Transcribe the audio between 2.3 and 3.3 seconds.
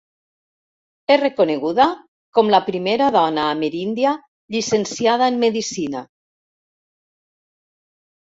com la primera